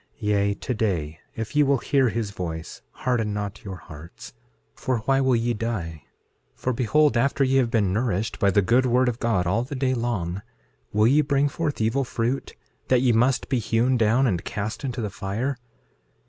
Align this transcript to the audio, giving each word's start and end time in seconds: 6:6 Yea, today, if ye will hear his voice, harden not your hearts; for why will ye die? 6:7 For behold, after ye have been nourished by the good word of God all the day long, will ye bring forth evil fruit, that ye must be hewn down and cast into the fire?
6:6 0.15 0.17
Yea, 0.29 0.53
today, 0.55 1.19
if 1.35 1.55
ye 1.55 1.61
will 1.61 1.77
hear 1.77 2.09
his 2.09 2.31
voice, 2.31 2.81
harden 2.89 3.35
not 3.35 3.63
your 3.63 3.75
hearts; 3.75 4.33
for 4.73 4.97
why 5.05 5.21
will 5.21 5.35
ye 5.35 5.53
die? 5.53 6.01
6:7 6.55 6.59
For 6.59 6.73
behold, 6.73 7.15
after 7.17 7.43
ye 7.43 7.57
have 7.57 7.69
been 7.69 7.93
nourished 7.93 8.39
by 8.39 8.49
the 8.49 8.63
good 8.63 8.87
word 8.87 9.07
of 9.07 9.19
God 9.19 9.45
all 9.45 9.61
the 9.61 9.75
day 9.75 9.93
long, 9.93 10.41
will 10.91 11.05
ye 11.05 11.21
bring 11.21 11.47
forth 11.47 11.79
evil 11.79 12.03
fruit, 12.03 12.55
that 12.87 13.01
ye 13.03 13.11
must 13.11 13.47
be 13.47 13.59
hewn 13.59 13.95
down 13.95 14.25
and 14.25 14.43
cast 14.43 14.83
into 14.83 15.01
the 15.01 15.11
fire? 15.11 15.59